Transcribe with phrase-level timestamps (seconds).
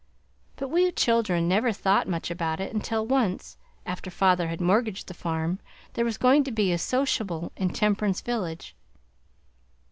[0.55, 3.55] But we children never thought much about it until once,
[3.85, 5.59] after father had mortgaged the farm,
[5.93, 8.75] there was going to be a sociable in Temperance village.